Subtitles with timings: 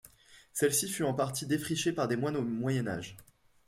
[0.51, 3.15] Celle-ci fut en partie défrichée par des moines au Moyen Âge.